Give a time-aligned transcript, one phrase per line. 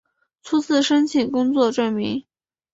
[0.41, 2.25] 初次申请工作证明